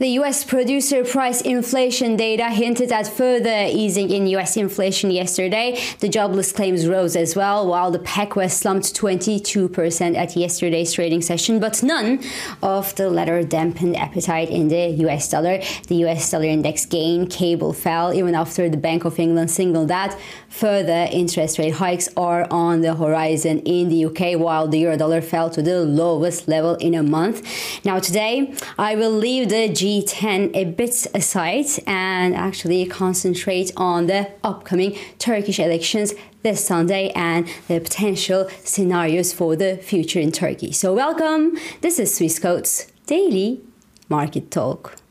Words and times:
The 0.00 0.18
US 0.18 0.42
producer 0.42 1.04
price 1.04 1.40
inflation 1.40 2.16
data 2.16 2.50
hinted 2.50 2.90
at 2.90 3.06
further 3.06 3.68
easing 3.70 4.10
in 4.10 4.26
US 4.38 4.56
inflation 4.56 5.12
yesterday. 5.12 5.80
The 6.00 6.08
jobless 6.08 6.50
claims 6.50 6.88
rose 6.88 7.14
as 7.14 7.36
well, 7.36 7.64
while 7.64 7.92
the 7.92 8.00
PacWest 8.00 8.54
slumped 8.54 8.92
22% 8.92 10.16
at 10.16 10.34
yesterday's 10.34 10.92
trading 10.92 11.22
session, 11.22 11.60
but 11.60 11.80
none 11.84 12.18
of 12.60 12.92
the 12.96 13.08
latter 13.08 13.44
dampened 13.44 13.96
appetite 13.96 14.50
in 14.50 14.66
the 14.66 14.88
US 15.06 15.30
dollar. 15.30 15.62
The 15.86 16.04
US 16.06 16.28
dollar 16.28 16.46
index 16.46 16.86
gained, 16.86 17.30
cable 17.30 17.72
fell 17.72 18.12
even 18.12 18.34
after 18.34 18.68
the 18.68 18.76
Bank 18.76 19.04
of 19.04 19.20
England 19.20 19.52
signaled 19.52 19.86
that 19.90 20.18
further 20.48 21.08
interest 21.10 21.58
rate 21.58 21.74
hikes 21.74 22.08
are 22.16 22.46
on 22.50 22.80
the 22.80 22.94
horizon 22.94 23.58
in 23.60 23.88
the 23.88 24.04
UK, 24.06 24.38
while 24.38 24.68
the 24.68 24.78
euro 24.78 24.96
dollar 24.96 25.20
fell 25.20 25.50
to 25.50 25.60
the 25.62 25.84
lowest 25.84 26.46
level 26.46 26.74
in 26.76 26.94
a 26.94 27.02
month. 27.02 27.44
Now, 27.84 27.98
today, 27.98 28.54
I 28.78 28.94
will 28.94 29.10
leave 29.10 29.48
the 29.48 29.68
G10 29.84 30.56
a 30.56 30.64
bit 30.64 31.06
aside 31.14 31.66
and 31.86 32.34
actually 32.34 32.86
concentrate 32.86 33.70
on 33.76 34.06
the 34.06 34.30
upcoming 34.42 34.96
Turkish 35.18 35.58
elections 35.58 36.14
this 36.42 36.64
Sunday 36.64 37.10
and 37.10 37.46
the 37.68 37.80
potential 37.80 38.48
scenarios 38.64 39.34
for 39.34 39.56
the 39.56 39.76
future 39.76 40.20
in 40.20 40.32
Turkey. 40.32 40.72
So, 40.72 40.94
welcome. 40.94 41.58
This 41.82 41.98
is 41.98 42.16
Swiss 42.16 42.38
Swissquote's 42.38 42.90
Daily 43.04 43.60
Market 44.08 44.50
Talk. 44.50 45.03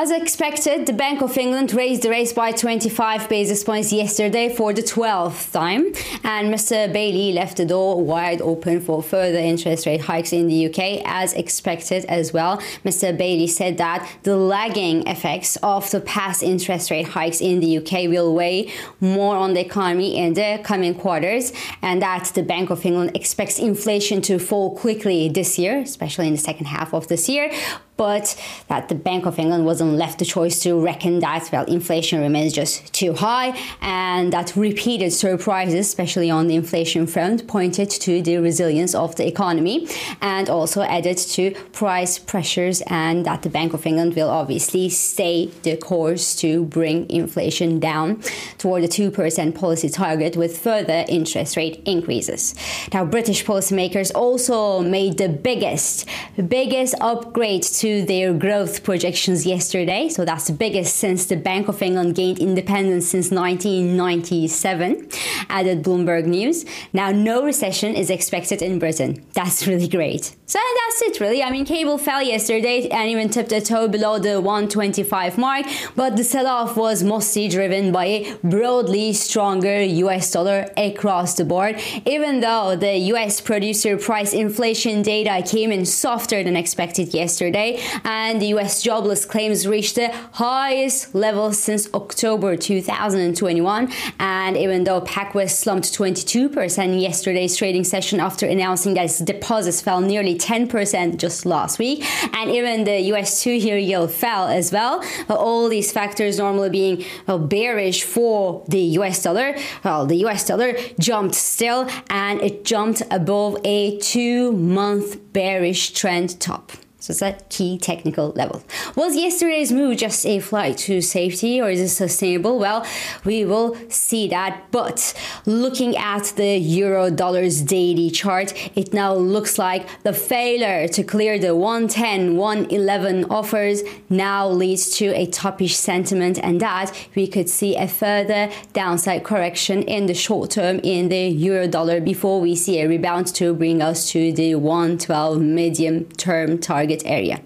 As 0.00 0.12
expected, 0.12 0.86
the 0.86 0.92
Bank 0.92 1.22
of 1.22 1.36
England 1.36 1.74
raised 1.74 2.02
the 2.02 2.10
rate 2.10 2.32
by 2.32 2.52
25 2.52 3.28
basis 3.28 3.64
points 3.64 3.92
yesterday 3.92 4.48
for 4.48 4.72
the 4.72 4.80
12th 4.80 5.50
time, 5.50 5.86
and 6.22 6.54
Mr. 6.54 6.92
Bailey 6.92 7.32
left 7.32 7.56
the 7.56 7.64
door 7.64 8.00
wide 8.00 8.40
open 8.40 8.80
for 8.80 9.02
further 9.02 9.38
interest 9.38 9.86
rate 9.86 10.02
hikes 10.02 10.32
in 10.32 10.46
the 10.46 10.66
UK 10.66 11.02
as 11.04 11.32
expected 11.32 12.04
as 12.04 12.32
well. 12.32 12.58
Mr. 12.84 13.18
Bailey 13.18 13.48
said 13.48 13.78
that 13.78 14.08
the 14.22 14.36
lagging 14.36 15.04
effects 15.08 15.56
of 15.64 15.90
the 15.90 16.00
past 16.00 16.44
interest 16.44 16.92
rate 16.92 17.08
hikes 17.08 17.40
in 17.40 17.58
the 17.58 17.78
UK 17.78 18.08
will 18.08 18.32
weigh 18.32 18.70
more 19.00 19.34
on 19.34 19.54
the 19.54 19.60
economy 19.60 20.16
in 20.16 20.34
the 20.34 20.60
coming 20.62 20.94
quarters, 20.94 21.52
and 21.82 22.00
that 22.02 22.30
the 22.36 22.44
Bank 22.44 22.70
of 22.70 22.86
England 22.86 23.10
expects 23.16 23.58
inflation 23.58 24.22
to 24.22 24.38
fall 24.38 24.76
quickly 24.76 25.28
this 25.28 25.58
year, 25.58 25.80
especially 25.80 26.28
in 26.28 26.34
the 26.34 26.38
second 26.38 26.66
half 26.66 26.94
of 26.94 27.08
this 27.08 27.28
year, 27.28 27.50
but 27.98 28.40
that 28.68 28.88
the 28.88 28.94
Bank 28.94 29.26
of 29.26 29.38
England 29.38 29.66
wasn't 29.66 29.92
left 29.92 30.20
the 30.20 30.24
choice 30.24 30.60
to 30.60 30.80
reckon 30.80 31.18
that, 31.18 31.50
well, 31.52 31.64
inflation 31.64 32.22
remains 32.22 32.54
just 32.54 32.90
too 32.94 33.12
high, 33.12 33.58
and 33.82 34.32
that 34.32 34.56
repeated 34.56 35.12
surprises, 35.12 35.86
especially 35.86 36.30
on 36.30 36.46
the 36.46 36.54
inflation 36.54 37.06
front, 37.06 37.46
pointed 37.46 37.90
to 37.90 38.22
the 38.22 38.38
resilience 38.38 38.94
of 38.94 39.16
the 39.16 39.26
economy 39.26 39.86
and 40.22 40.48
also 40.48 40.80
added 40.82 41.18
to 41.18 41.50
price 41.72 42.18
pressures, 42.18 42.82
and 42.86 43.26
that 43.26 43.42
the 43.42 43.50
Bank 43.50 43.74
of 43.74 43.84
England 43.84 44.14
will 44.14 44.30
obviously 44.30 44.88
stay 44.88 45.50
the 45.64 45.76
course 45.76 46.36
to 46.36 46.64
bring 46.64 47.10
inflation 47.10 47.80
down 47.80 48.22
toward 48.58 48.84
the 48.84 48.88
2% 48.88 49.54
policy 49.56 49.88
target 49.88 50.36
with 50.36 50.56
further 50.56 51.04
interest 51.08 51.56
rate 51.56 51.82
increases. 51.84 52.54
Now, 52.92 53.04
British 53.04 53.44
policymakers 53.44 54.12
also 54.14 54.82
made 54.82 55.18
the 55.18 55.28
biggest, 55.28 56.08
biggest 56.46 56.94
upgrade 57.00 57.64
to 57.64 57.87
to 57.88 58.04
their 58.04 58.34
growth 58.34 58.84
projections 58.84 59.46
yesterday. 59.46 60.08
So 60.10 60.24
that's 60.24 60.46
the 60.48 60.52
biggest 60.52 60.96
since 60.96 61.24
the 61.26 61.36
Bank 61.36 61.68
of 61.68 61.80
England 61.80 62.14
gained 62.14 62.38
independence 62.38 63.06
since 63.08 63.30
1997, 63.30 65.08
added 65.48 65.82
Bloomberg 65.82 66.26
News. 66.26 66.66
Now, 66.92 67.10
no 67.10 67.42
recession 67.42 67.94
is 67.94 68.10
expected 68.10 68.60
in 68.60 68.78
Britain. 68.78 69.24
That's 69.32 69.66
really 69.70 69.88
great. 69.88 70.37
So 70.48 70.58
that's 70.58 71.02
it, 71.02 71.20
really. 71.20 71.42
I 71.42 71.50
mean, 71.50 71.66
cable 71.66 71.98
fell 71.98 72.22
yesterday 72.22 72.88
and 72.88 73.10
even 73.10 73.28
tipped 73.28 73.52
a 73.52 73.60
toe 73.60 73.86
below 73.86 74.18
the 74.18 74.40
125 74.40 75.36
mark, 75.36 75.66
but 75.94 76.16
the 76.16 76.24
sell 76.24 76.46
off 76.46 76.74
was 76.74 77.02
mostly 77.02 77.48
driven 77.48 77.92
by 77.92 78.06
a 78.06 78.34
broadly 78.42 79.12
stronger 79.12 79.82
US 79.82 80.32
dollar 80.32 80.70
across 80.74 81.34
the 81.34 81.44
board, 81.44 81.78
even 82.06 82.40
though 82.40 82.74
the 82.76 82.96
US 83.12 83.42
producer 83.42 83.98
price 83.98 84.32
inflation 84.32 85.02
data 85.02 85.46
came 85.46 85.70
in 85.70 85.84
softer 85.84 86.42
than 86.42 86.56
expected 86.56 87.12
yesterday, 87.12 87.78
and 88.04 88.40
the 88.40 88.46
US 88.56 88.82
jobless 88.82 89.26
claims 89.26 89.66
reached 89.66 89.96
the 89.96 90.10
highest 90.32 91.14
level 91.14 91.52
since 91.52 91.92
October 91.92 92.56
2021. 92.56 93.92
And 94.18 94.56
even 94.56 94.84
though 94.84 95.02
PacWest 95.02 95.56
slumped 95.56 95.92
22% 95.92 96.84
in 96.84 96.98
yesterday's 97.00 97.54
trading 97.54 97.84
session 97.84 98.18
after 98.18 98.46
announcing 98.46 98.94
that 98.94 99.04
its 99.04 99.18
deposits 99.18 99.82
fell 99.82 100.00
nearly 100.00 100.37
10% 100.38 101.16
just 101.16 101.46
last 101.46 101.78
week. 101.78 102.04
And 102.34 102.50
even 102.50 102.84
the 102.84 103.00
US 103.12 103.42
two 103.42 103.52
year 103.52 103.78
yield 103.78 104.10
fell 104.10 104.46
as 104.48 104.72
well. 104.72 105.02
Uh, 105.28 105.34
all 105.34 105.68
these 105.68 105.92
factors 105.92 106.38
normally 106.38 106.70
being 106.70 107.04
uh, 107.26 107.38
bearish 107.38 108.02
for 108.02 108.64
the 108.68 108.80
US 108.98 109.22
dollar. 109.22 109.56
Well, 109.84 110.06
the 110.06 110.16
US 110.26 110.46
dollar 110.46 110.74
jumped 110.98 111.34
still 111.34 111.88
and 112.10 112.40
it 112.40 112.64
jumped 112.64 113.02
above 113.10 113.58
a 113.64 113.98
two 113.98 114.52
month 114.52 115.32
bearish 115.32 115.92
trend 115.92 116.40
top. 116.40 116.72
So 117.08 117.12
it's 117.12 117.20
that 117.20 117.48
key 117.48 117.78
technical 117.78 118.32
level. 118.32 118.62
Was 118.94 119.16
yesterday's 119.16 119.72
move 119.72 119.96
just 119.96 120.26
a 120.26 120.40
flight 120.40 120.76
to 120.88 121.00
safety 121.00 121.58
or 121.58 121.70
is 121.70 121.80
it 121.80 121.88
sustainable? 121.88 122.58
Well, 122.58 122.84
we 123.24 123.46
will 123.46 123.78
see 123.88 124.28
that. 124.28 124.64
But 124.70 125.14
looking 125.46 125.96
at 125.96 126.34
the 126.36 126.58
euro 126.58 127.10
dollars 127.10 127.62
daily 127.62 128.10
chart, 128.10 128.52
it 128.76 128.92
now 128.92 129.14
looks 129.14 129.58
like 129.58 129.88
the 130.02 130.12
failure 130.12 130.86
to 130.88 131.02
clear 131.02 131.38
the 131.38 131.56
110, 131.56 132.36
111 132.36 133.24
offers 133.30 133.80
now 134.10 134.46
leads 134.46 134.90
to 134.98 135.06
a 135.14 135.26
toppish 135.28 135.76
sentiment 135.76 136.38
and 136.42 136.60
that 136.60 136.92
we 137.14 137.26
could 137.26 137.48
see 137.48 137.74
a 137.74 137.88
further 137.88 138.50
downside 138.74 139.24
correction 139.24 139.82
in 139.84 140.04
the 140.04 140.14
short 140.14 140.50
term 140.50 140.78
in 140.80 141.08
the 141.08 141.28
euro 141.28 141.66
dollar 141.66 142.02
before 142.02 142.38
we 142.38 142.54
see 142.54 142.80
a 142.80 142.86
rebound 142.86 143.28
to 143.28 143.54
bring 143.54 143.80
us 143.80 144.10
to 144.10 144.30
the 144.34 144.54
112 144.56 145.40
medium 145.40 146.04
term 146.10 146.58
target 146.58 146.97
area. 147.04 147.40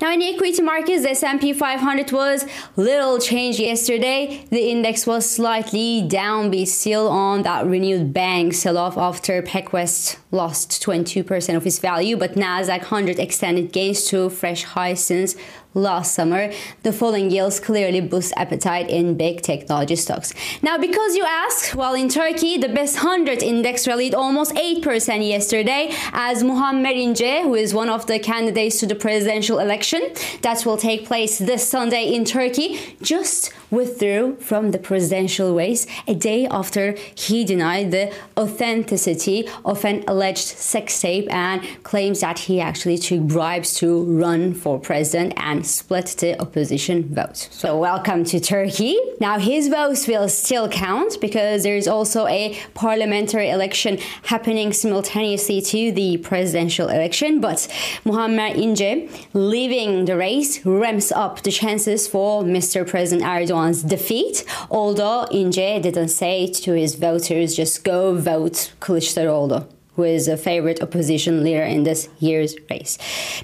Now 0.00 0.12
in 0.12 0.20
the 0.20 0.26
equity 0.26 0.62
markets, 0.62 1.02
the 1.02 1.10
S&P 1.10 1.52
500 1.52 2.12
was 2.12 2.44
little 2.76 3.18
change 3.18 3.58
yesterday. 3.58 4.44
The 4.50 4.70
index 4.70 5.06
was 5.06 5.28
slightly 5.28 6.02
down, 6.06 6.50
but 6.50 6.66
still 6.68 7.08
on 7.08 7.42
that 7.42 7.66
renewed 7.66 8.12
bang 8.12 8.52
sell-off 8.52 8.96
after 8.96 9.42
PacWest 9.42 10.16
lost 10.30 10.82
22% 10.82 11.56
of 11.56 11.66
its 11.66 11.78
value, 11.78 12.16
but 12.16 12.34
Nasdaq 12.34 12.80
100 12.80 13.18
extended 13.18 13.72
gains 13.72 14.04
to 14.06 14.28
fresh 14.28 14.64
highs 14.64 15.04
since 15.04 15.36
last 15.78 16.14
summer, 16.14 16.52
the 16.82 16.92
falling 16.92 17.30
yields 17.30 17.60
clearly 17.60 18.00
boost 18.00 18.32
appetite 18.36 18.90
in 18.90 19.16
big 19.16 19.42
technology 19.42 19.96
stocks. 19.96 20.34
Now, 20.62 20.76
because 20.78 21.16
you 21.16 21.24
ask, 21.24 21.74
well, 21.74 21.94
in 21.94 22.08
Turkey, 22.08 22.58
the 22.58 22.68
BIST 22.68 23.02
100 23.04 23.42
index 23.42 23.86
rallied 23.86 24.14
almost 24.14 24.54
8% 24.54 25.26
yesterday 25.26 25.94
as 26.12 26.42
Muammer 26.42 26.94
İnce, 26.94 27.42
who 27.42 27.54
is 27.54 27.72
one 27.72 27.88
of 27.88 28.06
the 28.06 28.18
candidates 28.18 28.80
to 28.80 28.86
the 28.86 28.94
presidential 28.94 29.58
election 29.58 30.02
that 30.42 30.64
will 30.66 30.76
take 30.76 31.06
place 31.06 31.38
this 31.38 31.68
Sunday 31.68 32.12
in 32.14 32.24
Turkey, 32.24 32.78
just 33.02 33.52
withdrew 33.70 34.36
from 34.36 34.70
the 34.70 34.78
presidential 34.78 35.54
race 35.54 35.86
a 36.06 36.14
day 36.14 36.46
after 36.46 36.92
he 37.14 37.44
denied 37.44 37.90
the 37.90 38.12
authenticity 38.36 39.48
of 39.64 39.84
an 39.84 40.02
alleged 40.08 40.46
sex 40.46 41.00
tape 41.00 41.32
and 41.32 41.62
claims 41.82 42.20
that 42.20 42.38
he 42.40 42.60
actually 42.60 42.96
took 42.98 43.20
bribes 43.20 43.74
to 43.74 44.04
run 44.04 44.54
for 44.54 44.78
president 44.78 45.32
and 45.36 45.66
split 45.68 46.16
the 46.18 46.40
opposition 46.40 47.14
vote. 47.14 47.48
So, 47.50 47.78
welcome 47.78 48.24
to 48.24 48.40
Turkey. 48.40 48.98
Now, 49.20 49.38
his 49.38 49.68
votes 49.68 50.08
will 50.08 50.28
still 50.28 50.68
count 50.68 51.20
because 51.20 51.62
there 51.62 51.76
is 51.76 51.86
also 51.86 52.26
a 52.26 52.58
parliamentary 52.74 53.50
election 53.50 53.98
happening 54.24 54.72
simultaneously 54.72 55.60
to 55.60 55.92
the 55.92 56.18
presidential 56.18 56.88
election. 56.88 57.40
But 57.40 57.68
Muammer 58.04 58.54
İnce 58.56 59.08
leaving 59.34 60.06
the 60.06 60.16
race 60.16 60.64
ramps 60.64 61.12
up 61.12 61.42
the 61.42 61.52
chances 61.52 62.08
for 62.08 62.42
Mr. 62.42 62.86
President 62.86 63.22
Erdogan's 63.26 63.82
defeat. 63.82 64.44
Although 64.70 65.26
İnce 65.30 65.82
didn't 65.82 66.08
say 66.08 66.46
to 66.46 66.72
his 66.72 66.94
voters, 66.94 67.54
just 67.54 67.84
go 67.84 68.14
vote 68.14 68.72
Kılıçdaroğlu 68.80 69.66
who 69.98 70.04
is 70.04 70.28
a 70.28 70.36
favorite 70.36 70.80
opposition 70.80 71.42
leader 71.42 71.64
in 71.64 71.82
this 71.82 72.08
year's 72.20 72.54
race. 72.70 72.98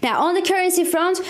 Now, 0.05 0.23
on 0.23 0.35
the 0.35 0.43
currency 0.43 0.85
front, 0.85 1.21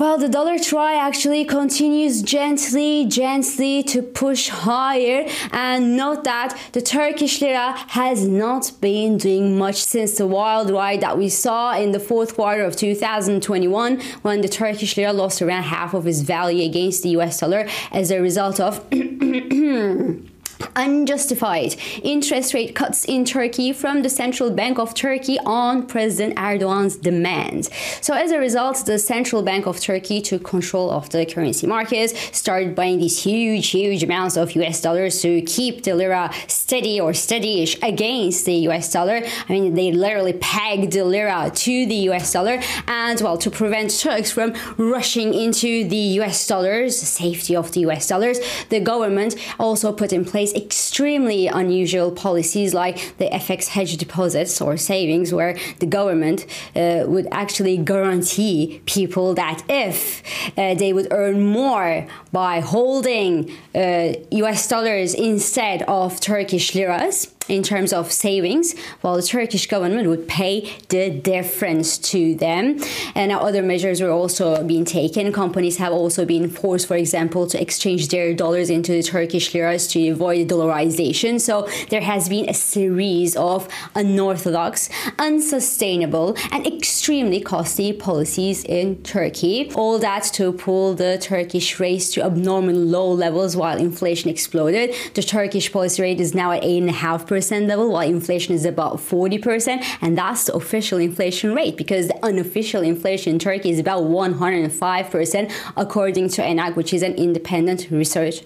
well, 0.00 0.16
the 0.16 0.30
dollar 0.30 0.58
TRY 0.58 0.94
actually 0.94 1.44
continues 1.44 2.22
gently, 2.22 3.04
gently 3.04 3.82
to 3.82 4.00
push 4.00 4.48
higher. 4.48 5.28
And 5.52 5.94
note 5.94 6.24
that 6.24 6.58
the 6.72 6.80
Turkish 6.80 7.42
lira 7.42 7.74
has 7.88 8.26
not 8.26 8.72
been 8.80 9.18
doing 9.18 9.58
much 9.58 9.76
since 9.76 10.16
the 10.16 10.26
wild 10.26 10.70
ride 10.70 11.02
that 11.02 11.18
we 11.18 11.28
saw 11.28 11.76
in 11.76 11.92
the 11.92 12.00
fourth 12.00 12.34
quarter 12.34 12.62
of 12.62 12.76
2021 12.76 14.00
when 14.22 14.40
the 14.40 14.48
Turkish 14.48 14.96
lira 14.96 15.12
lost 15.12 15.42
around 15.42 15.64
half 15.64 15.92
of 15.92 16.06
its 16.06 16.20
value 16.20 16.64
against 16.64 17.02
the 17.02 17.10
US 17.10 17.38
dollar 17.38 17.68
as 17.92 18.10
a 18.10 18.22
result 18.22 18.58
of 18.58 18.82
unjustified 20.76 21.76
interest 22.02 22.54
rate 22.54 22.74
cuts 22.74 23.04
in 23.04 23.24
Turkey 23.24 23.72
from 23.72 24.02
the 24.02 24.08
Central 24.08 24.50
Bank 24.50 24.78
of 24.78 24.94
Turkey 24.94 25.38
on 25.44 25.86
President 25.86 26.36
Erdogan's 26.36 26.96
demand. 26.96 27.68
So, 28.00 28.14
as 28.14 28.30
a 28.30 28.38
result, 28.38 28.84
the 28.86 28.98
Central 28.98 29.42
Bank 29.42 29.66
of 29.66 29.80
Turkey 29.80 30.20
took 30.20 30.44
control 30.44 30.90
of 30.90 31.10
the 31.10 31.26
currency 31.26 31.66
markets, 31.66 32.14
started 32.36 32.74
buying 32.74 32.98
these 32.98 33.22
huge, 33.22 33.68
huge 33.68 34.02
amounts 34.02 34.36
of 34.36 34.52
US 34.52 34.80
dollars 34.80 35.20
to 35.22 35.42
keep 35.42 35.84
the 35.84 35.94
lira 35.94 36.30
steady 36.46 37.00
or 37.00 37.12
steadyish 37.12 37.76
against 37.82 38.46
the 38.46 38.54
US 38.68 38.92
dollar. 38.92 39.22
I 39.48 39.52
mean, 39.52 39.74
they 39.74 39.92
literally 39.92 40.34
pegged 40.34 40.92
the 40.92 41.04
lira 41.04 41.50
to 41.54 41.86
the 41.86 42.10
US 42.10 42.32
dollar, 42.32 42.60
and 42.86 43.20
well, 43.20 43.38
to 43.38 43.50
prevent 43.50 43.90
Turks 43.98 44.30
from 44.30 44.54
rushing 44.76 45.34
into 45.34 45.88
the 45.88 46.20
US 46.20 46.46
dollars, 46.46 46.96
safety 46.96 47.56
of 47.56 47.72
the 47.72 47.80
US 47.80 48.06
dollars, 48.06 48.38
the 48.68 48.80
government 48.80 49.36
also 49.58 49.92
put 49.92 50.12
in 50.12 50.24
place 50.24 50.52
extremely 50.62 51.46
unusual 51.46 52.10
policies 52.10 52.74
like 52.74 53.14
the 53.18 53.26
FX 53.26 53.68
hedge 53.68 53.96
deposits 53.96 54.60
or 54.60 54.76
savings, 54.76 55.32
where 55.32 55.56
the 55.78 55.86
government 55.86 56.46
uh, 56.76 57.04
would 57.06 57.26
actually 57.32 57.76
guarantee 57.76 58.82
people 58.86 59.34
that 59.34 59.62
if 59.68 60.22
uh, 60.56 60.74
they 60.74 60.92
would 60.92 61.08
earn 61.10 61.44
more 61.46 62.06
by 62.32 62.60
holding 62.60 63.50
uh, 63.74 64.12
US 64.30 64.68
dollars 64.68 65.14
instead 65.14 65.82
of 65.82 66.20
Turkish 66.20 66.74
liras, 66.74 67.26
in 67.50 67.62
terms 67.62 67.92
of 67.92 68.12
savings, 68.12 68.78
while 69.00 69.16
the 69.16 69.22
Turkish 69.22 69.66
government 69.66 70.08
would 70.08 70.28
pay 70.28 70.72
the 70.88 71.10
difference 71.10 71.98
to 71.98 72.34
them. 72.36 72.80
And 73.14 73.32
other 73.32 73.62
measures 73.62 74.00
were 74.00 74.10
also 74.10 74.62
being 74.64 74.84
taken. 74.84 75.32
Companies 75.32 75.78
have 75.78 75.92
also 75.92 76.24
been 76.24 76.48
forced, 76.48 76.86
for 76.86 76.96
example, 76.96 77.46
to 77.48 77.60
exchange 77.60 78.08
their 78.08 78.32
dollars 78.34 78.70
into 78.70 78.92
the 78.92 79.02
Turkish 79.02 79.52
liras 79.52 79.88
to 79.88 80.08
avoid 80.08 80.48
dollarization. 80.48 81.40
So 81.40 81.68
there 81.88 82.00
has 82.00 82.28
been 82.28 82.48
a 82.48 82.54
series 82.54 83.36
of 83.36 83.68
unorthodox, 83.94 84.88
unsustainable, 85.18 86.36
and 86.52 86.66
extremely 86.66 87.40
costly 87.40 87.92
policies 87.92 88.64
in 88.64 89.02
Turkey. 89.02 89.70
All 89.74 89.98
that 89.98 90.24
to 90.34 90.52
pull 90.52 90.94
the 90.94 91.18
Turkish 91.20 91.80
rates 91.80 92.12
to 92.12 92.22
abnormal 92.22 92.74
low 92.74 93.10
levels 93.10 93.56
while 93.56 93.78
inflation 93.78 94.30
exploded. 94.30 94.94
The 95.14 95.22
Turkish 95.22 95.72
policy 95.72 96.02
rate 96.02 96.20
is 96.20 96.34
now 96.34 96.52
at 96.52 96.62
8.5% 96.62 97.39
percent 97.40 97.66
level, 97.66 97.90
while 97.90 98.06
inflation 98.06 98.54
is 98.54 98.66
about 98.66 98.98
40%. 98.98 99.82
And 100.02 100.18
that's 100.18 100.44
the 100.44 100.54
official 100.54 100.98
inflation 100.98 101.54
rate 101.54 101.76
because 101.78 102.08
the 102.08 102.18
unofficial 102.22 102.82
inflation 102.82 103.32
in 103.34 103.38
Turkey 103.38 103.70
is 103.70 103.78
about 103.78 104.02
105%, 104.02 105.52
according 105.76 106.28
to 106.28 106.42
ENAG, 106.42 106.76
which 106.76 106.92
is 106.92 107.02
an 107.02 107.14
independent 107.14 107.88
research 107.90 108.42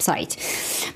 site. 0.00 0.36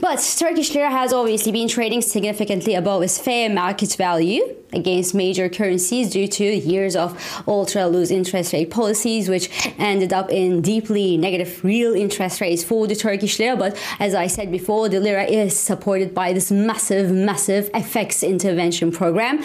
But 0.00 0.18
Turkish 0.38 0.74
lira 0.74 0.90
has 0.90 1.12
obviously 1.12 1.52
been 1.52 1.68
trading 1.68 2.02
significantly 2.02 2.74
above 2.74 3.02
its 3.02 3.18
fair 3.18 3.50
market 3.50 3.94
value 3.94 4.56
against 4.72 5.14
major 5.14 5.48
currencies 5.48 6.10
due 6.10 6.26
to 6.26 6.44
years 6.44 6.96
of 6.96 7.42
ultra 7.46 7.86
loose 7.86 8.10
interest 8.10 8.52
rate 8.52 8.70
policies, 8.70 9.28
which 9.28 9.50
ended 9.78 10.12
up 10.12 10.30
in 10.30 10.62
deeply 10.62 11.16
negative 11.16 11.62
real 11.64 11.94
interest 11.94 12.40
rates 12.40 12.64
for 12.64 12.86
the 12.86 12.94
Turkish 12.94 13.38
lira. 13.38 13.56
But 13.56 13.78
as 13.98 14.14
I 14.14 14.26
said 14.26 14.50
before, 14.50 14.88
the 14.88 15.00
lira 15.00 15.24
is 15.24 15.58
supported 15.58 16.14
by 16.14 16.32
this 16.32 16.50
massive, 16.50 17.10
massive 17.10 17.70
FX 17.72 18.26
intervention 18.26 18.90
program. 18.90 19.42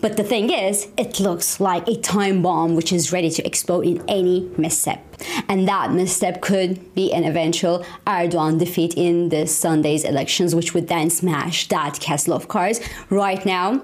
But 0.00 0.16
the 0.16 0.22
thing 0.22 0.50
is, 0.50 0.88
it 0.96 1.18
looks 1.18 1.58
like 1.58 1.88
a 1.88 1.96
time 1.96 2.40
bomb 2.40 2.76
which 2.76 2.92
is 2.92 3.12
ready 3.12 3.30
to 3.30 3.44
explode 3.44 3.84
in 3.84 4.04
any 4.08 4.48
misstep. 4.56 5.04
And 5.48 5.66
that 5.66 5.90
misstep 5.92 6.40
could 6.40 6.94
be 6.94 7.12
an 7.12 7.24
eventual 7.24 7.84
Erdogan 8.06 8.58
defeat 8.58 8.94
in 8.96 9.30
this 9.30 9.56
Sunday's 9.56 10.04
elections, 10.04 10.54
which 10.54 10.72
would 10.72 10.86
then 10.86 11.10
smash 11.10 11.66
that 11.68 11.98
castle 11.98 12.34
of 12.34 12.46
cards. 12.46 12.80
Right 13.10 13.44
now, 13.44 13.82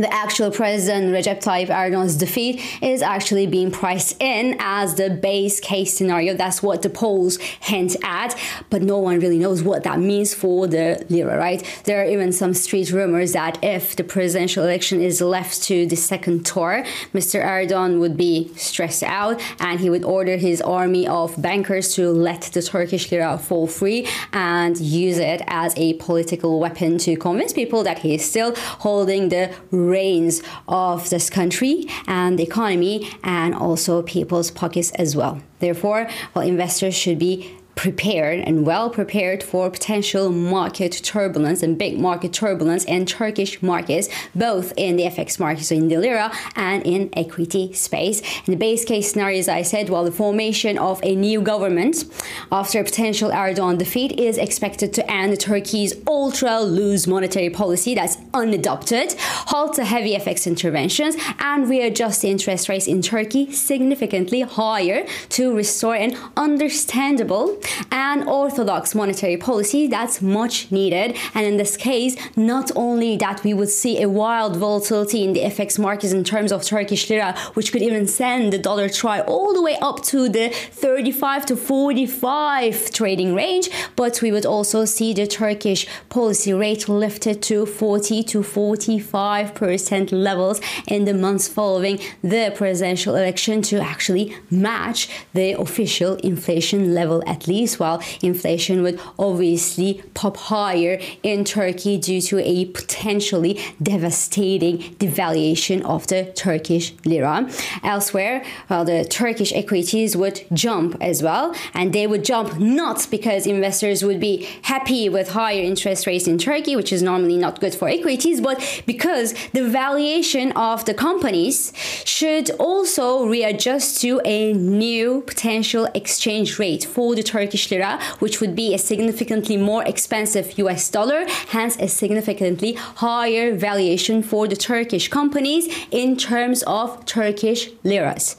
the 0.00 0.12
actual 0.12 0.50
president 0.50 1.12
Recep 1.12 1.42
Tayyip 1.42 1.68
Erdogan's 1.68 2.16
defeat 2.16 2.62
is 2.82 3.02
actually 3.02 3.46
being 3.46 3.70
priced 3.70 4.20
in 4.20 4.56
as 4.58 4.94
the 4.94 5.10
base 5.10 5.60
case 5.60 5.96
scenario. 5.96 6.34
That's 6.34 6.62
what 6.62 6.82
the 6.82 6.90
polls 6.90 7.36
hint 7.38 7.96
at, 8.02 8.38
but 8.70 8.82
no 8.82 8.98
one 8.98 9.20
really 9.20 9.38
knows 9.38 9.62
what 9.62 9.82
that 9.84 9.98
means 9.98 10.34
for 10.34 10.66
the 10.66 11.04
lira, 11.08 11.36
right? 11.36 11.62
There 11.84 12.02
are 12.02 12.06
even 12.06 12.32
some 12.32 12.54
street 12.54 12.90
rumors 12.92 13.32
that 13.32 13.58
if 13.62 13.96
the 13.96 14.04
presidential 14.04 14.64
election 14.64 15.00
is 15.00 15.20
left 15.20 15.62
to 15.64 15.86
the 15.86 15.96
second 15.96 16.46
tour, 16.46 16.84
Mr. 17.12 17.44
Erdogan 17.44 17.98
would 18.00 18.16
be 18.16 18.52
stressed 18.54 19.02
out 19.02 19.40
and 19.60 19.80
he 19.80 19.90
would 19.90 20.04
order 20.04 20.36
his 20.36 20.60
army 20.60 21.06
of 21.06 21.40
bankers 21.40 21.94
to 21.94 22.10
let 22.10 22.42
the 22.42 22.62
Turkish 22.62 23.10
lira 23.10 23.38
fall 23.38 23.66
free 23.66 24.06
and 24.32 24.78
use 24.80 25.18
it 25.18 25.42
as 25.46 25.74
a 25.76 25.94
political 25.94 26.60
weapon 26.60 26.98
to 26.98 27.16
convince 27.16 27.52
people 27.52 27.82
that 27.82 28.00
he 28.00 28.14
is 28.14 28.24
still 28.24 28.54
holding 28.56 29.28
the 29.28 29.52
reins 29.88 30.42
of 30.68 31.10
this 31.10 31.30
country 31.30 31.84
and 32.06 32.38
the 32.38 32.42
economy 32.42 33.10
and 33.24 33.54
also 33.54 34.02
people's 34.02 34.50
pockets 34.50 34.90
as 34.92 35.16
well. 35.16 35.40
Therefore, 35.58 36.08
well, 36.34 36.46
investors 36.46 36.94
should 36.94 37.18
be 37.18 37.56
prepared 37.78 38.40
and 38.40 38.66
well 38.66 38.90
prepared 38.90 39.40
for 39.40 39.70
potential 39.70 40.30
market 40.30 40.90
turbulence 41.04 41.62
and 41.62 41.78
big 41.78 41.96
market 41.96 42.32
turbulence 42.32 42.84
in 42.86 43.06
Turkish 43.06 43.62
markets, 43.62 44.08
both 44.34 44.72
in 44.76 44.96
the 44.96 45.04
FX 45.04 45.38
market, 45.38 45.62
so 45.62 45.76
in 45.76 45.86
the 45.86 45.96
lira 45.96 46.32
and 46.56 46.84
in 46.84 47.08
equity 47.12 47.72
space. 47.72 48.20
In 48.46 48.50
the 48.50 48.56
base 48.56 48.84
case 48.84 49.12
scenario, 49.12 49.38
as 49.38 49.48
I 49.48 49.62
said, 49.62 49.90
while 49.90 50.02
the 50.02 50.10
formation 50.10 50.76
of 50.76 50.98
a 51.04 51.14
new 51.14 51.40
government 51.40 52.04
after 52.50 52.80
a 52.80 52.84
potential 52.84 53.30
Erdogan 53.30 53.78
defeat 53.78 54.18
is 54.18 54.38
expected 54.38 54.92
to 54.94 55.08
end 55.08 55.38
Turkey's 55.38 55.94
ultra 56.08 56.60
loose 56.60 57.06
monetary 57.06 57.48
policy 57.48 57.94
that's 57.94 58.16
unadopted, 58.34 59.14
halt 59.52 59.76
the 59.76 59.84
heavy 59.84 60.16
FX 60.16 60.48
interventions, 60.48 61.14
and 61.38 61.68
readjust 61.68 62.22
the 62.22 62.28
interest 62.28 62.68
rates 62.68 62.88
in 62.88 63.02
Turkey 63.02 63.52
significantly 63.52 64.40
higher 64.40 65.06
to 65.28 65.54
restore 65.54 65.94
an 65.94 66.16
understandable 66.36 67.56
and 67.90 68.28
orthodox 68.28 68.94
monetary 68.94 69.36
policy 69.36 69.86
that's 69.86 70.20
much 70.22 70.70
needed. 70.70 71.16
And 71.34 71.46
in 71.46 71.56
this 71.56 71.76
case, 71.76 72.16
not 72.36 72.70
only 72.76 73.16
that 73.16 73.42
we 73.44 73.54
would 73.54 73.68
see 73.68 74.02
a 74.02 74.08
wild 74.08 74.56
volatility 74.56 75.24
in 75.24 75.32
the 75.32 75.40
FX 75.40 75.78
markets 75.78 76.12
in 76.12 76.24
terms 76.24 76.52
of 76.52 76.62
Turkish 76.62 77.08
lira, 77.10 77.36
which 77.54 77.72
could 77.72 77.82
even 77.82 78.06
send 78.06 78.52
the 78.52 78.58
dollar 78.58 78.88
TRY 78.88 79.20
all 79.20 79.52
the 79.54 79.62
way 79.62 79.76
up 79.80 80.02
to 80.04 80.28
the 80.28 80.48
35 80.48 81.46
to 81.46 81.56
45 81.56 82.90
trading 82.92 83.34
range, 83.34 83.68
but 83.96 84.22
we 84.22 84.32
would 84.32 84.46
also 84.46 84.84
see 84.84 85.12
the 85.12 85.26
Turkish 85.26 85.86
policy 86.08 86.52
rate 86.52 86.88
lifted 86.88 87.42
to 87.42 87.66
40 87.66 88.22
to 88.24 88.38
45% 88.40 90.12
levels 90.12 90.60
in 90.86 91.04
the 91.04 91.14
months 91.14 91.48
following 91.48 91.98
the 92.22 92.52
presidential 92.54 93.14
election 93.14 93.62
to 93.62 93.80
actually 93.80 94.34
match 94.50 95.08
the 95.34 95.52
official 95.52 96.14
inflation 96.16 96.94
level 96.94 97.22
at 97.26 97.46
least 97.46 97.57
while 97.66 98.02
inflation 98.22 98.82
would 98.82 99.00
obviously 99.18 100.02
pop 100.14 100.36
higher 100.36 101.00
in 101.22 101.44
Turkey 101.44 101.98
due 101.98 102.20
to 102.20 102.38
a 102.38 102.66
potentially 102.66 103.60
devastating 103.82 104.78
devaluation 104.96 105.82
of 105.84 106.06
the 106.06 106.32
Turkish 106.36 106.94
lira. 107.04 107.48
Elsewhere, 107.82 108.44
well, 108.68 108.84
the 108.84 109.04
Turkish 109.04 109.52
equities 109.52 110.16
would 110.16 110.44
jump 110.52 110.96
as 111.00 111.22
well, 111.22 111.54
and 111.74 111.92
they 111.92 112.06
would 112.06 112.24
jump 112.24 112.58
not 112.58 113.06
because 113.10 113.46
investors 113.46 114.04
would 114.04 114.20
be 114.20 114.48
happy 114.62 115.08
with 115.08 115.30
higher 115.30 115.62
interest 115.62 116.06
rates 116.06 116.26
in 116.26 116.38
Turkey, 116.38 116.76
which 116.76 116.92
is 116.92 117.02
normally 117.02 117.36
not 117.36 117.60
good 117.60 117.74
for 117.74 117.88
equities, 117.88 118.40
but 118.40 118.82
because 118.86 119.34
the 119.52 119.68
valuation 119.68 120.52
of 120.52 120.84
the 120.84 120.94
companies 120.94 121.72
should 122.04 122.50
also 122.58 123.26
readjust 123.26 124.00
to 124.00 124.20
a 124.24 124.52
new 124.52 125.22
potential 125.22 125.88
exchange 125.94 126.58
rate 126.58 126.84
for 126.84 127.14
the 127.14 127.22
Turkish 127.22 127.47
Turkish 127.48 127.70
lira, 127.70 127.98
which 128.18 128.42
would 128.42 128.54
be 128.54 128.74
a 128.74 128.78
significantly 128.78 129.56
more 129.56 129.82
expensive 129.84 130.58
US 130.58 130.90
dollar, 130.90 131.24
hence 131.48 131.76
a 131.78 131.88
significantly 131.88 132.74
higher 132.74 133.56
valuation 133.56 134.22
for 134.22 134.46
the 134.46 134.54
Turkish 134.56 135.08
companies 135.08 135.64
in 135.90 136.16
terms 136.16 136.62
of 136.66 137.06
Turkish 137.06 137.70
liras. 137.84 138.36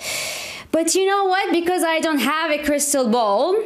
But 0.72 0.94
you 0.94 1.08
know 1.08 1.26
what? 1.26 1.52
Because 1.52 1.84
I 1.84 2.00
don't 2.00 2.20
have 2.20 2.52
a 2.52 2.64
crystal 2.64 3.10
ball, 3.10 3.60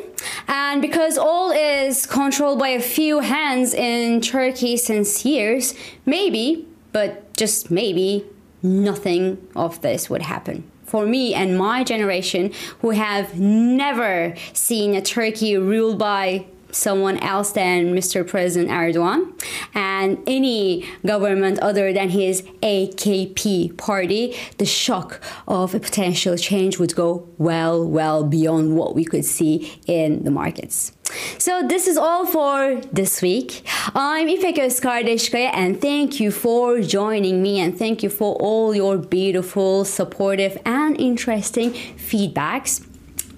and 0.47 0.81
because 0.81 1.17
all 1.17 1.51
is 1.51 2.05
controlled 2.05 2.59
by 2.59 2.69
a 2.69 2.81
few 2.81 3.19
hands 3.19 3.73
in 3.73 4.21
Turkey 4.21 4.77
since 4.77 5.25
years, 5.25 5.73
maybe, 6.05 6.65
but 6.93 7.35
just 7.35 7.69
maybe, 7.69 8.23
nothing 8.61 9.37
of 9.57 9.81
this 9.81 10.09
would 10.09 10.21
happen 10.21 10.63
for 10.93 11.07
me 11.07 11.33
and 11.33 11.57
my 11.57 11.83
generation 11.83 12.51
who 12.81 12.91
have 12.91 13.39
never 13.39 14.35
seen 14.53 14.93
a 14.93 15.01
Turkey 15.01 15.57
ruled 15.57 15.97
by 15.97 16.45
someone 16.69 17.17
else 17.17 17.51
than 17.53 17.95
Mr. 17.95 18.27
President 18.27 18.69
Erdogan 18.69 19.33
and 19.73 20.19
any 20.27 20.87
government 21.03 21.57
other 21.61 21.93
than 21.93 22.09
his 22.09 22.43
AKP 22.61 23.75
party, 23.75 24.35
the 24.59 24.67
shock 24.67 25.19
of 25.47 25.73
a 25.73 25.79
potential 25.79 26.37
change 26.37 26.77
would 26.77 26.93
go 26.93 27.27
well, 27.39 27.83
well 27.83 28.23
beyond 28.23 28.77
what 28.77 28.93
we 28.93 29.03
could 29.03 29.25
see 29.25 29.81
in 29.87 30.23
the 30.23 30.31
markets. 30.31 30.91
So 31.37 31.67
this 31.67 31.87
is 31.87 31.97
all 31.97 32.25
for 32.25 32.81
this 32.91 33.21
week. 33.21 33.63
I'm 33.95 34.27
İpek 34.27 34.57
Özkardeşkaya 34.57 35.51
and 35.51 35.81
thank 35.81 36.19
you 36.19 36.31
for 36.31 36.81
joining 36.81 37.41
me 37.41 37.61
and 37.61 37.79
thank 37.79 38.03
you 38.03 38.09
for 38.09 38.35
all 38.39 38.75
your 38.75 39.11
beautiful, 39.11 39.85
supportive 39.85 40.57
and 40.65 40.99
interesting 40.99 41.73
feedbacks. 41.97 42.81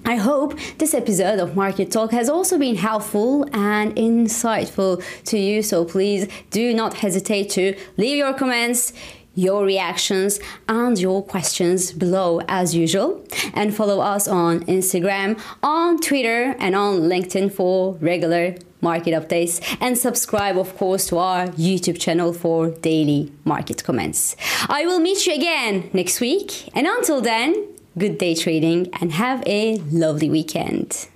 I 0.08 0.14
hope 0.14 0.54
this 0.78 0.94
episode 0.94 1.40
of 1.40 1.56
Market 1.56 1.90
Talk 1.90 2.12
has 2.12 2.28
also 2.28 2.58
been 2.58 2.76
helpful 2.76 3.44
and 3.52 3.92
insightful 3.96 5.02
to 5.24 5.36
you. 5.36 5.62
So 5.62 5.84
please 5.84 6.28
do 6.50 6.72
not 6.72 6.94
hesitate 6.94 7.50
to 7.50 7.74
leave 7.96 8.16
your 8.16 8.32
comments, 8.32 8.92
your 9.36 9.64
reactions, 9.64 10.40
and 10.68 10.98
your 10.98 11.22
questions 11.22 11.92
below 11.92 12.40
as 12.48 12.74
usual. 12.74 13.24
And 13.54 13.72
follow 13.72 14.00
us 14.00 14.26
on 14.26 14.64
Instagram, 14.64 15.40
on 15.62 16.00
Twitter, 16.00 16.56
and 16.58 16.74
on 16.74 17.02
LinkedIn 17.02 17.52
for 17.52 17.94
regular 18.00 18.56
market 18.80 19.12
updates. 19.12 19.54
And 19.80 19.96
subscribe, 19.96 20.58
of 20.58 20.76
course, 20.76 21.06
to 21.08 21.18
our 21.18 21.46
YouTube 21.48 22.00
channel 22.00 22.32
for 22.32 22.70
daily 22.70 23.32
market 23.44 23.84
comments. 23.84 24.36
I 24.68 24.84
will 24.86 25.00
meet 25.00 25.26
you 25.26 25.34
again 25.34 25.90
next 25.92 26.20
week. 26.20 26.68
And 26.74 26.86
until 26.86 27.20
then, 27.20 27.68
good 27.96 28.18
day 28.18 28.34
trading 28.34 28.88
and 29.00 29.12
have 29.12 29.42
a 29.46 29.76
lovely 29.90 30.30
weekend. 30.30 31.08